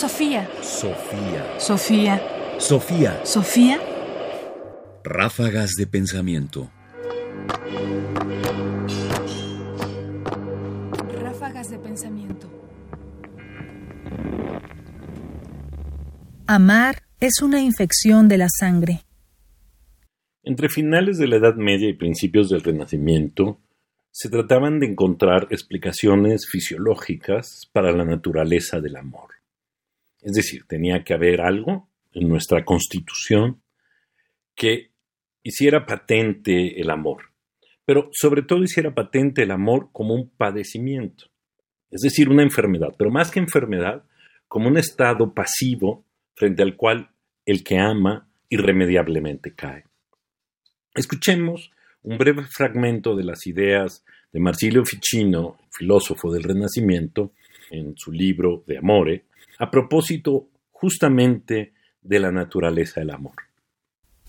[0.00, 0.48] Sofía.
[0.62, 1.44] Sofía.
[1.58, 2.22] Sofía.
[2.58, 3.20] Sofía.
[3.22, 3.78] Sofía.
[5.04, 6.70] Ráfagas de pensamiento.
[11.20, 12.50] Ráfagas de pensamiento.
[16.46, 19.02] Amar es una infección de la sangre.
[20.42, 23.60] Entre finales de la Edad Media y principios del Renacimiento,
[24.10, 29.39] se trataban de encontrar explicaciones fisiológicas para la naturaleza del amor.
[30.22, 33.62] Es decir, tenía que haber algo en nuestra constitución
[34.54, 34.90] que
[35.42, 37.32] hiciera patente el amor,
[37.84, 41.26] pero sobre todo hiciera patente el amor como un padecimiento,
[41.90, 44.04] es decir, una enfermedad, pero más que enfermedad,
[44.48, 47.10] como un estado pasivo frente al cual
[47.46, 49.84] el que ama irremediablemente cae.
[50.94, 51.70] Escuchemos
[52.02, 57.32] un breve fragmento de las ideas de Marsilio Ficino, filósofo del Renacimiento,
[57.70, 59.24] en su libro De Amore,
[59.58, 63.34] a propósito justamente de la naturaleza del amor.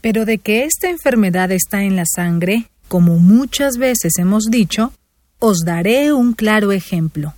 [0.01, 4.93] Pero de que esta enfermedad está en la sangre, como muchas veces hemos dicho,
[5.39, 7.33] os daré un claro ejemplo.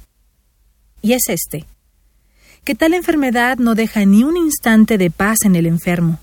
[1.02, 1.66] Y es este,
[2.64, 6.20] que tal enfermedad no deja ni un instante de paz en el enfermo.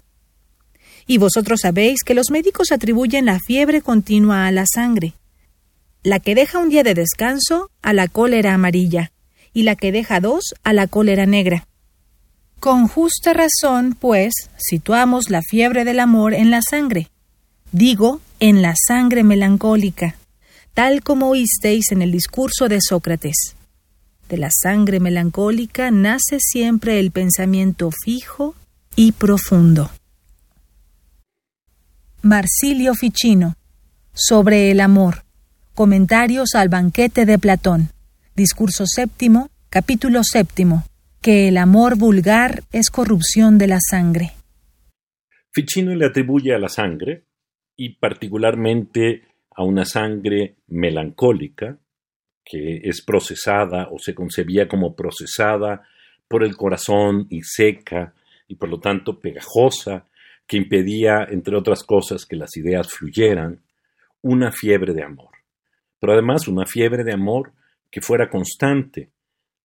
[1.07, 5.15] Y vosotros sabéis que los médicos atribuyen la fiebre continua a la sangre,
[6.03, 9.13] la que deja un día de descanso a la cólera amarilla,
[9.53, 11.67] y la que deja dos a la cólera negra.
[12.61, 17.11] Con justa razón, pues, situamos la fiebre del amor en la sangre.
[17.73, 20.17] Digo, en la sangre melancólica,
[20.75, 23.57] tal como oísteis en el discurso de Sócrates.
[24.29, 28.55] De la sangre melancólica nace siempre el pensamiento fijo
[28.95, 29.91] y profundo.
[32.23, 33.57] Marsilio Ficino.
[34.13, 35.25] Sobre el amor.
[35.75, 37.91] Comentarios al banquete de Platón.
[38.37, 40.85] Discurso séptimo, capítulo séptimo.
[41.21, 44.31] Que el amor vulgar es corrupción de la sangre.
[45.53, 47.25] Ficino le atribuye a la sangre,
[47.77, 49.25] y particularmente
[49.57, 51.77] a una sangre melancólica,
[52.45, 55.83] que es procesada o se concebía como procesada
[56.29, 58.15] por el corazón y seca,
[58.47, 60.07] y por lo tanto pegajosa,
[60.47, 63.61] que impedía, entre otras cosas, que las ideas fluyeran,
[64.23, 65.31] una fiebre de amor.
[65.99, 67.53] Pero además una fiebre de amor
[67.91, 69.11] que fuera constante,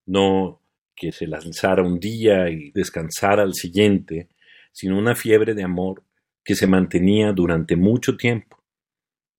[0.05, 0.61] no
[0.95, 4.29] que se lanzara un día y descansara al siguiente,
[4.71, 6.03] sino una fiebre de amor
[6.43, 8.63] que se mantenía durante mucho tiempo,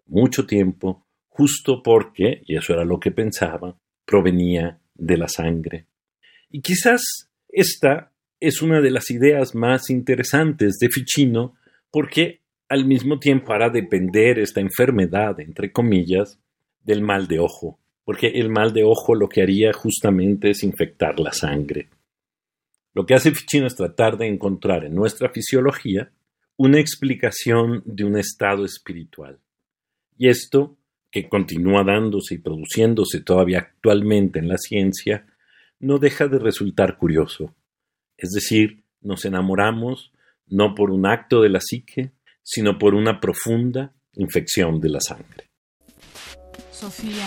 [0.06, 5.86] mucho tiempo, justo porque, y eso era lo que pensaba, provenía de la sangre.
[6.50, 11.54] Y quizás esta es una de las ideas más interesantes de Ficino
[11.91, 16.41] porque al mismo tiempo hará depender esta enfermedad, entre comillas,
[16.82, 21.19] del mal de ojo, porque el mal de ojo lo que haría justamente es infectar
[21.19, 21.89] la sangre.
[22.94, 26.12] Lo que hace Ficino es tratar de encontrar en nuestra fisiología
[26.56, 29.41] una explicación de un estado espiritual.
[30.17, 30.78] Y esto,
[31.11, 35.27] que continúa dándose y produciéndose todavía actualmente en la ciencia,
[35.81, 37.56] no deja de resultar curioso.
[38.17, 40.12] Es decir, nos enamoramos
[40.47, 42.12] no por un acto de la psique,
[42.44, 45.50] sino por una profunda infección de la sangre.
[46.71, 47.27] Sofía.